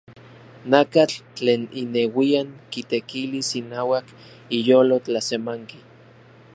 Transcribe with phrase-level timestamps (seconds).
[0.73, 4.05] Nakatl tlen ineuian kitekilis inauak
[4.61, 5.79] iyolo tlasemanki.